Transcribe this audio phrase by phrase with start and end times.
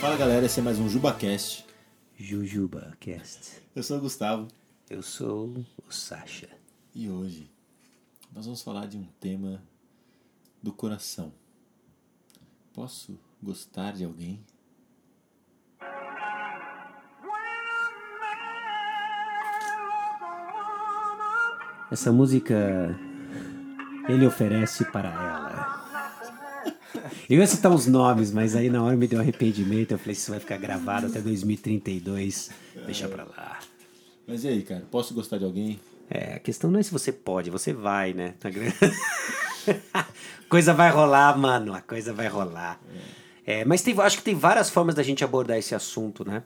[0.00, 1.66] Fala galera, esse é mais um JubaCast.
[2.16, 3.60] JujubaCast.
[3.74, 4.48] Eu sou o Gustavo
[4.88, 6.48] Eu sou o Sasha.
[6.94, 7.50] e hoje
[8.32, 9.62] nós vamos falar de um tema
[10.62, 11.32] do coração.
[12.72, 14.44] Posso gostar de alguém?
[21.90, 22.94] Essa música
[24.08, 25.47] ele oferece para ela.
[27.28, 29.92] Eu ia citar os nomes, mas aí na hora me deu arrependimento.
[29.92, 32.50] Eu falei, isso vai ficar gravado até 2032.
[32.86, 33.58] Deixa pra lá.
[34.26, 34.84] Mas e aí, cara?
[34.90, 35.80] Posso gostar de alguém?
[36.10, 38.34] É, a questão não é se você pode, você vai, né?
[38.40, 38.50] Tá
[40.48, 41.74] coisa vai rolar, mano.
[41.74, 42.80] A coisa vai rolar.
[43.46, 46.42] É, mas tem, acho que tem várias formas da gente abordar esse assunto, né?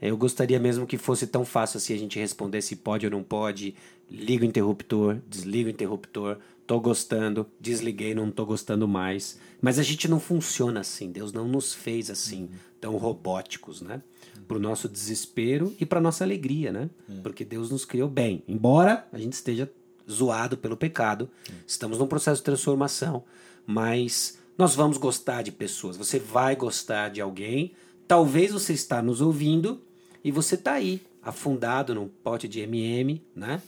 [0.00, 3.22] Eu gostaria mesmo que fosse tão fácil assim a gente responder se pode ou não
[3.22, 3.74] pode.
[4.10, 6.38] Liga o interruptor, desliga o interruptor.
[6.66, 9.38] Tô gostando, desliguei, não tô gostando mais.
[9.60, 11.10] Mas a gente não funciona assim.
[11.10, 12.48] Deus não nos fez assim,
[12.80, 14.02] tão robóticos, né?
[14.46, 16.90] Pro nosso desespero e pra nossa alegria, né?
[17.22, 18.42] Porque Deus nos criou bem.
[18.46, 19.70] Embora a gente esteja
[20.10, 21.28] zoado pelo pecado,
[21.66, 23.24] estamos num processo de transformação,
[23.66, 25.96] mas nós vamos gostar de pessoas.
[25.96, 27.72] Você vai gostar de alguém.
[28.06, 29.80] Talvez você está nos ouvindo
[30.24, 33.60] e você está aí, afundado num pote de MM, né?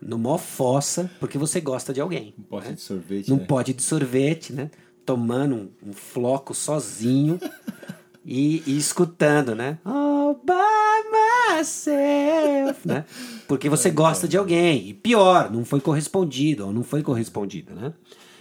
[0.00, 2.34] Numa fossa, porque você gosta de alguém.
[2.38, 2.74] Um pote né?
[2.74, 3.44] de sorvete, Num né?
[3.46, 4.70] pote de sorvete, né?
[5.04, 7.38] Tomando um, um floco sozinho
[8.24, 9.78] e, e escutando, né?
[9.84, 13.04] All by myself, né?
[13.46, 14.88] Porque você gosta de alguém.
[14.88, 17.92] E pior, não foi correspondido ou não foi correspondido, né?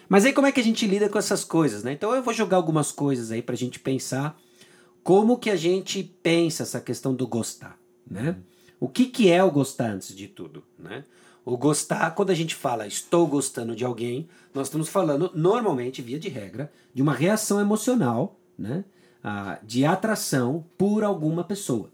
[0.07, 1.91] Mas aí como é que a gente lida com essas coisas, né?
[1.93, 4.39] Então eu vou jogar algumas coisas aí pra gente pensar
[5.03, 8.37] como que a gente pensa essa questão do gostar, né?
[8.79, 11.03] O que, que é o gostar antes de tudo, né?
[11.43, 16.19] O gostar, quando a gente fala estou gostando de alguém, nós estamos falando, normalmente, via
[16.19, 18.85] de regra, de uma reação emocional, né?
[19.23, 21.91] Ah, de atração por alguma pessoa.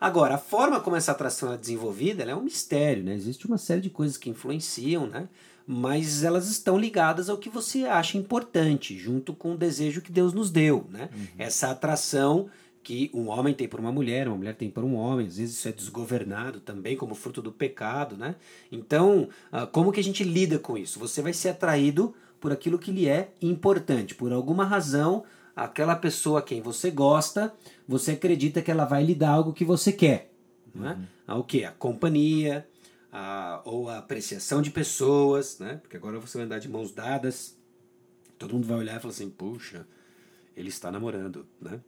[0.00, 3.14] Agora, a forma como essa atração é desenvolvida ela é um mistério, né?
[3.14, 5.28] Existe uma série de coisas que influenciam, né?
[5.66, 10.32] Mas elas estão ligadas ao que você acha importante, junto com o desejo que Deus
[10.32, 11.08] nos deu, né?
[11.38, 12.48] Essa atração
[12.82, 15.56] que um homem tem por uma mulher, uma mulher tem por um homem, às vezes
[15.56, 18.34] isso é desgovernado também como fruto do pecado, né?
[18.72, 20.98] Então, ah, como que a gente lida com isso?
[20.98, 26.38] Você vai ser atraído por aquilo que lhe é importante, por alguma razão, aquela pessoa
[26.38, 27.52] a quem você gosta,
[27.86, 30.32] você acredita que ela vai lhe dar algo que você quer.
[30.74, 30.98] Né?
[31.26, 31.64] Ah, O que?
[31.64, 32.66] A companhia,
[33.12, 35.78] a, ou a apreciação de pessoas, né?
[35.82, 37.56] porque agora você vai andar de mãos dadas,
[38.38, 39.86] todo mundo vai olhar e falar assim, puxa,
[40.56, 41.80] ele está namorando, né?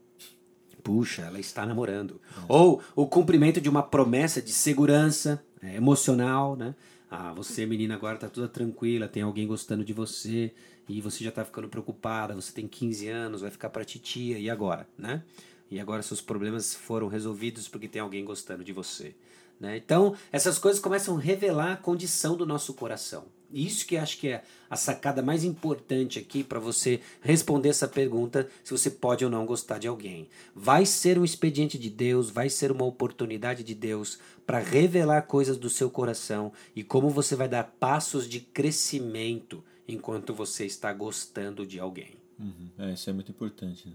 [0.83, 2.21] Puxa, ela está namorando.
[2.49, 6.75] Ou o cumprimento de uma promessa de segurança é, emocional, né?
[7.09, 10.53] Ah, você, menina, agora tá toda tranquila, tem alguém gostando de você
[10.89, 14.51] e você já tá ficando preocupada, você tem 15 anos, vai ficar pra titia, e
[14.51, 15.23] agora, né?
[15.71, 19.15] E agora seus problemas foram resolvidos porque tem alguém gostando de você.
[19.63, 19.77] Né?
[19.77, 23.27] Então, essas coisas começam a revelar a condição do nosso coração.
[23.49, 28.49] Isso que acho que é a sacada mais importante aqui para você responder essa pergunta
[28.65, 30.29] se você pode ou não gostar de alguém.
[30.53, 35.57] Vai ser um expediente de Deus, vai ser uma oportunidade de Deus para revelar coisas
[35.57, 41.65] do seu coração e como você vai dar passos de crescimento enquanto você está gostando
[41.65, 42.17] de alguém.
[42.37, 42.69] Uhum.
[42.79, 43.89] É, isso é muito importante.
[43.89, 43.95] né?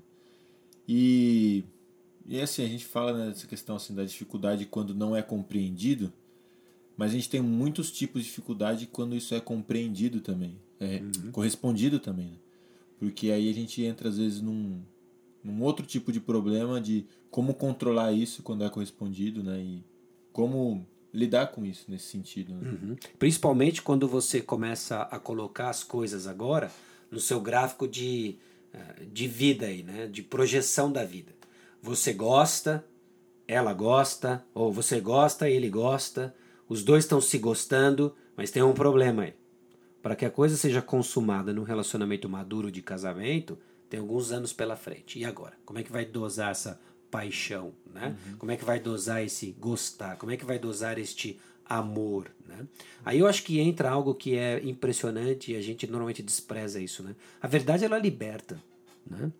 [0.88, 1.66] E,
[2.27, 6.11] e assim, a gente fala né, dessa questão assim, da dificuldade quando não é compreendido,
[6.97, 11.01] mas a gente tem muitos tipos de dificuldade quando isso é compreendido também, é
[11.31, 12.27] correspondido também.
[12.27, 12.37] Né?
[12.99, 14.81] Porque aí a gente entra às vezes num,
[15.43, 19.59] num outro tipo de problema de como controlar isso quando é correspondido, né?
[19.59, 19.83] E
[20.33, 22.53] como lidar com isso nesse sentido.
[22.53, 22.71] Né?
[22.71, 22.95] Uhum.
[23.19, 26.71] Principalmente quando você começa a colocar as coisas agora
[27.11, 28.35] no seu gráfico de,
[28.73, 30.07] eh, de vida aí, né?
[30.07, 31.36] De projeção da vida.
[31.81, 32.85] Você gosta,
[33.47, 36.35] ela gosta, ou você gosta, ele gosta,
[36.67, 39.34] os dois estão se gostando, mas tem um problema aí.
[40.02, 43.57] Para que a coisa seja consumada num relacionamento maduro de casamento,
[43.90, 45.19] tem alguns anos pela frente.
[45.19, 45.53] E agora?
[45.66, 46.79] Como é que vai dosar essa
[47.09, 48.16] paixão, né?
[48.37, 50.17] Como é que vai dosar esse gostar?
[50.17, 52.66] Como é que vai dosar este amor, né?
[53.03, 57.03] Aí eu acho que entra algo que é impressionante e a gente normalmente despreza isso,
[57.03, 57.16] né?
[57.41, 58.61] A verdade ela liberta,
[59.09, 59.31] né?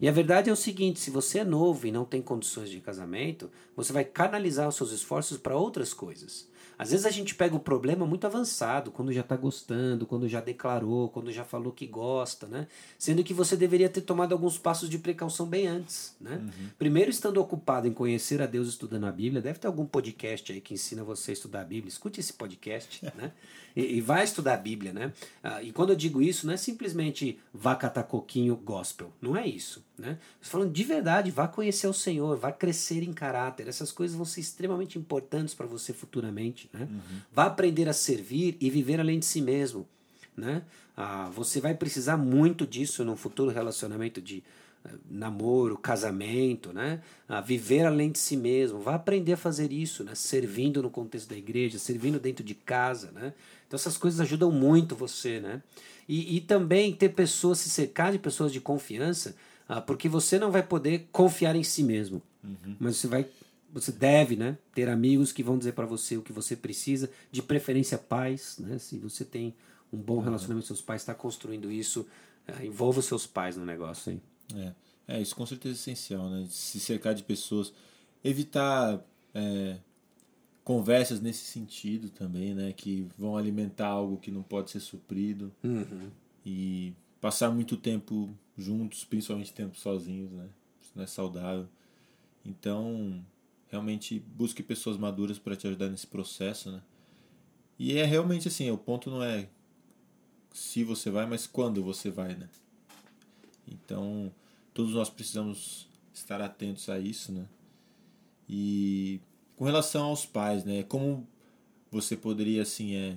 [0.00, 2.80] E a verdade é o seguinte: se você é novo e não tem condições de
[2.80, 6.48] casamento, você vai canalizar os seus esforços para outras coisas.
[6.82, 10.40] Às vezes a gente pega o problema muito avançado, quando já está gostando, quando já
[10.40, 12.66] declarou, quando já falou que gosta, né?
[12.98, 16.44] Sendo que você deveria ter tomado alguns passos de precaução bem antes, né?
[16.76, 20.60] Primeiro, estando ocupado em conhecer a Deus estudando a Bíblia, deve ter algum podcast aí
[20.60, 21.88] que ensina você a estudar a Bíblia.
[21.88, 23.30] Escute esse podcast, né?
[23.76, 25.12] E, e vai estudar a Bíblia, né?
[25.40, 29.12] Ah, e quando eu digo isso, não é simplesmente vá catar coquinho gospel.
[29.20, 29.84] Não é isso.
[30.02, 30.18] Né?
[30.40, 33.68] Falando de verdade, vá conhecer o Senhor, vá crescer em caráter.
[33.68, 36.68] Essas coisas vão ser extremamente importantes para você futuramente.
[36.72, 36.88] Né?
[36.90, 37.20] Uhum.
[37.32, 39.86] Vá aprender a servir e viver além de si mesmo.
[40.36, 40.64] Né?
[40.96, 44.42] Ah, você vai precisar muito disso no futuro relacionamento de
[44.84, 47.00] uh, namoro, casamento, né?
[47.28, 48.80] Ah, viver além de si mesmo.
[48.80, 50.16] Vá aprender a fazer isso, né?
[50.16, 53.12] servindo no contexto da igreja, servindo dentro de casa.
[53.12, 53.34] Né?
[53.68, 55.38] Então essas coisas ajudam muito você.
[55.38, 55.62] Né?
[56.08, 59.36] E, e também ter pessoas, se cercar de pessoas de confiança,
[59.80, 62.22] porque você não vai poder confiar em si mesmo.
[62.42, 62.76] Uhum.
[62.78, 63.26] Mas você vai.
[63.72, 67.42] Você deve né, ter amigos que vão dizer para você o que você precisa, de
[67.42, 68.56] preferência pais.
[68.58, 69.54] Né, se você tem
[69.90, 70.20] um bom uhum.
[70.20, 72.06] relacionamento com seus pais, está construindo isso,
[72.46, 74.12] é, envolva os seus pais no negócio.
[74.12, 74.20] Hein?
[74.54, 75.16] É.
[75.16, 76.28] é, isso com certeza é essencial.
[76.28, 76.46] Né?
[76.50, 77.72] Se cercar de pessoas.
[78.22, 79.02] Evitar
[79.34, 79.78] é,
[80.64, 82.72] conversas nesse sentido também, né?
[82.72, 85.52] Que vão alimentar algo que não pode ser suprido.
[85.62, 86.10] Uhum.
[86.44, 86.92] E
[87.22, 90.48] passar muito tempo juntos, principalmente tempo sozinhos, né?
[90.80, 91.68] Isso não é saudável.
[92.44, 93.24] Então,
[93.68, 96.82] realmente busque pessoas maduras para te ajudar nesse processo, né?
[97.78, 99.48] E é realmente assim, o ponto não é
[100.52, 102.48] se você vai, mas quando você vai, né?
[103.68, 104.34] Então,
[104.74, 107.46] todos nós precisamos estar atentos a isso, né?
[108.48, 109.20] E
[109.54, 110.82] com relação aos pais, né?
[110.82, 111.24] Como
[111.88, 113.16] você poderia assim é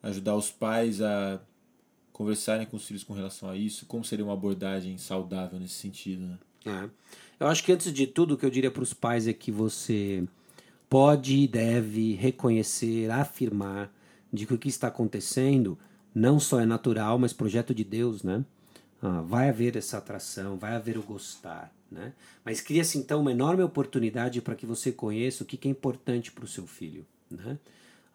[0.00, 1.42] ajudar os pais a
[2.12, 3.86] conversarem com os filhos com relação a isso?
[3.86, 6.22] Como seria uma abordagem saudável nesse sentido?
[6.22, 6.38] Né?
[6.66, 6.88] É.
[7.40, 9.50] Eu acho que antes de tudo o que eu diria para os pais é que
[9.50, 10.24] você
[10.88, 13.92] pode e deve reconhecer, afirmar
[14.32, 15.78] de que o que está acontecendo
[16.14, 18.44] não só é natural, mas projeto de Deus, né?
[19.00, 21.72] Ah, vai haver essa atração, vai haver o gostar.
[21.90, 22.12] Né?
[22.44, 26.44] Mas cria-se então uma enorme oportunidade para que você conheça o que, é importante para
[26.44, 27.04] o seu filho.
[27.30, 27.58] Né?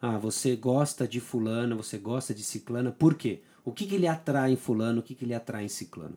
[0.00, 3.40] Ah, você gosta de fulano, você gosta de ciclana, por quê?
[3.64, 6.16] O que, que ele atrai em fulano, o que, que ele atrai em ciclano?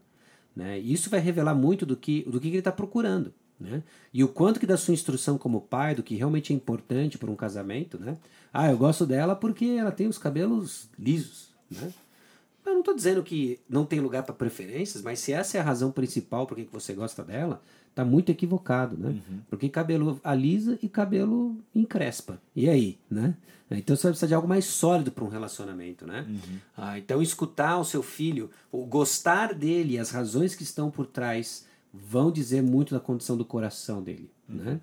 [0.55, 0.79] Né?
[0.79, 3.33] E isso vai revelar muito do que, do que, que ele está procurando.
[3.59, 3.83] Né?
[4.13, 7.29] E o quanto que da sua instrução como pai, do que realmente é importante para
[7.29, 8.17] um casamento, né?
[8.51, 11.93] Ah, eu gosto dela porque ela tem os cabelos lisos, né?
[12.65, 15.63] Eu não estou dizendo que não tem lugar para preferências, mas se essa é a
[15.63, 17.61] razão principal por que você gosta dela,
[17.93, 19.09] tá muito equivocado, né?
[19.09, 19.39] Uhum.
[19.49, 22.39] Porque cabelo alisa e cabelo encrespa.
[22.55, 23.35] E aí, né?
[23.69, 26.25] Então você vai precisar de algo mais sólido para um relacionamento, né?
[26.27, 26.57] Uhum.
[26.75, 31.65] Ah, então escutar o seu filho, o gostar dele, as razões que estão por trás
[31.93, 34.55] vão dizer muito da condição do coração dele, uhum.
[34.55, 34.81] né?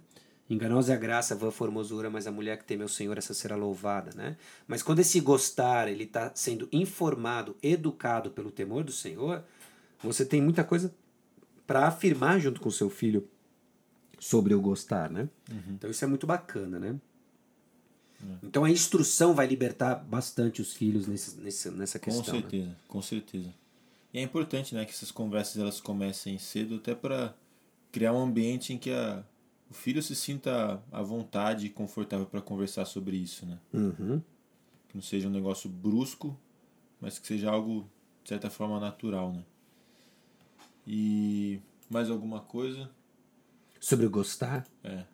[0.51, 3.55] Enganosa é a graça, vã formosura, mas a mulher que teme o Senhor, essa será
[3.55, 4.37] louvada, né?
[4.67, 9.45] Mas quando esse gostar, ele está sendo informado, educado pelo temor do Senhor,
[10.03, 10.95] você tem muita coisa
[11.67, 13.29] para afirmar junto com o seu filho
[14.19, 15.29] sobre o gostar, né?
[15.51, 15.75] Uhum.
[15.75, 16.97] Então isso é muito bacana, né?
[18.23, 18.39] Uhum.
[18.43, 22.25] Então a instrução vai libertar bastante os filhos nesse, nesse, nessa questão.
[22.25, 22.41] Com né?
[22.41, 22.77] certeza, né?
[22.89, 23.55] com certeza.
[24.15, 27.35] E é importante, né, que essas conversas elas comecem cedo, até para
[27.93, 29.23] criar um ambiente em que a
[29.71, 33.59] o filho se sinta à vontade e confortável para conversar sobre isso, né?
[33.73, 34.23] Uhum.
[34.89, 36.37] Que não seja um negócio brusco,
[37.01, 37.89] mas que seja algo,
[38.23, 39.45] de certa forma, natural, né?
[40.87, 41.61] E
[41.91, 42.91] mais alguma coisa?
[43.79, 44.67] Sobre gostar?
[44.83, 45.05] É.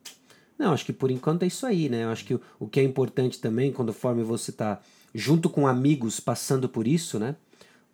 [0.56, 2.05] Não, acho que por enquanto é isso aí, né?
[2.05, 4.81] Eu acho que o, que é importante também, quando conforme você está
[5.13, 7.34] junto com amigos passando por isso, né?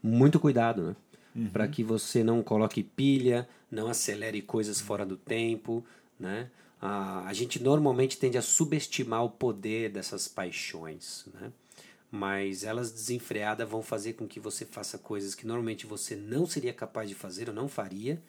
[0.02, 0.96] Muito cuidado, né?
[1.34, 1.48] Uhum.
[1.48, 5.84] Para que você não coloque pilha, não acelere coisas fora do tempo,
[6.20, 6.50] né?
[6.80, 11.52] A, a gente normalmente tende a subestimar o poder dessas paixões, né?
[12.10, 16.72] mas elas desenfreadas vão fazer com que você faça coisas que normalmente você não seria
[16.72, 18.20] capaz de fazer ou não faria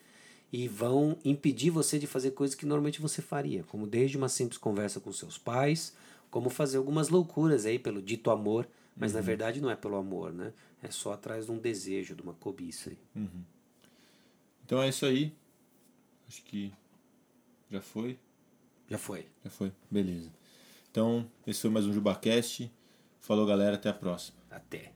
[0.53, 4.57] e vão impedir você de fazer coisas que normalmente você faria, como desde uma simples
[4.57, 5.95] conversa com seus pais,
[6.29, 9.19] como fazer algumas loucuras aí pelo dito amor, mas uhum.
[9.19, 10.53] na verdade não é pelo amor, né?
[10.83, 12.91] É só atrás de um desejo, de uma cobiça.
[13.15, 13.43] Uhum.
[14.65, 15.33] Então é isso aí.
[16.27, 16.71] Acho que
[17.71, 18.19] já foi?
[18.89, 19.25] Já foi.
[19.43, 20.29] Já foi, beleza.
[20.91, 22.69] Então, esse foi mais um JubaCast.
[23.21, 24.37] Falou, galera, até a próxima.
[24.49, 24.91] Até.